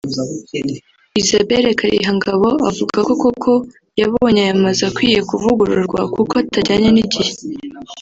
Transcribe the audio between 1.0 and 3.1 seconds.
Isabelle Karihangabo avuga